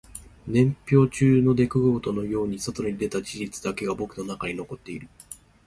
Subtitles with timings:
[0.47, 5.07] 年表の中の出来事のように外に出た事実だけが僕の中に残っている